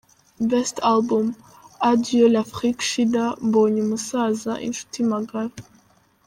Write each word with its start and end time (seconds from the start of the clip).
Best 0.39 0.79
Album: 0.81 1.35
A 1.79 1.95
Dieu 2.03 2.25
l’afrique 2.33 2.81
shida, 2.89 3.25
Mbonye 3.45 3.79
umusaza, 3.85 4.51
Inshuti 4.67 4.99
magara. 5.11 5.53